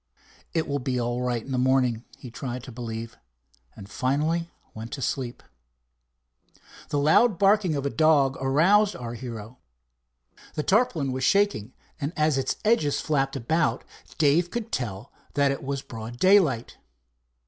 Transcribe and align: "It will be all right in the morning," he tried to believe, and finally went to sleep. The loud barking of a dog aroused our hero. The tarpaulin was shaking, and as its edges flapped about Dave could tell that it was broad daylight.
"It 0.55 0.67
will 0.67 0.79
be 0.79 0.99
all 0.99 1.21
right 1.21 1.45
in 1.45 1.51
the 1.51 1.59
morning," 1.59 2.03
he 2.17 2.31
tried 2.31 2.63
to 2.63 2.71
believe, 2.71 3.19
and 3.75 3.87
finally 3.87 4.49
went 4.73 4.91
to 4.93 5.01
sleep. 5.03 5.43
The 6.89 6.97
loud 6.97 7.37
barking 7.37 7.75
of 7.75 7.85
a 7.85 7.91
dog 7.91 8.35
aroused 8.41 8.95
our 8.95 9.13
hero. 9.13 9.59
The 10.55 10.63
tarpaulin 10.63 11.11
was 11.11 11.23
shaking, 11.23 11.75
and 11.99 12.13
as 12.17 12.39
its 12.39 12.55
edges 12.65 12.99
flapped 12.99 13.35
about 13.35 13.83
Dave 14.17 14.49
could 14.49 14.71
tell 14.71 15.11
that 15.35 15.51
it 15.51 15.61
was 15.63 15.83
broad 15.83 16.17
daylight. 16.17 16.79